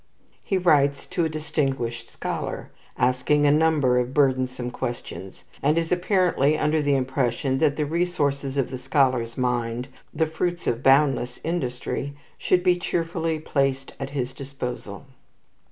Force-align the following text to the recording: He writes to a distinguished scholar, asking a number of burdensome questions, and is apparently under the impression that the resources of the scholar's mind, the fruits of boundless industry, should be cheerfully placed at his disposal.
He 0.43 0.57
writes 0.57 1.05
to 1.05 1.25
a 1.25 1.29
distinguished 1.29 2.09
scholar, 2.13 2.71
asking 2.97 3.45
a 3.45 3.51
number 3.51 3.99
of 3.99 4.15
burdensome 4.15 4.71
questions, 4.71 5.43
and 5.61 5.77
is 5.77 5.91
apparently 5.91 6.57
under 6.57 6.81
the 6.81 6.95
impression 6.95 7.59
that 7.59 7.75
the 7.75 7.85
resources 7.85 8.57
of 8.57 8.71
the 8.71 8.79
scholar's 8.79 9.37
mind, 9.37 9.89
the 10.11 10.25
fruits 10.25 10.65
of 10.65 10.81
boundless 10.81 11.39
industry, 11.43 12.15
should 12.39 12.63
be 12.63 12.79
cheerfully 12.79 13.37
placed 13.37 13.91
at 13.99 14.09
his 14.09 14.33
disposal. 14.33 15.05